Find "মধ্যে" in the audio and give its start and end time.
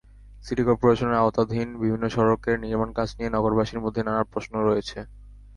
3.83-4.01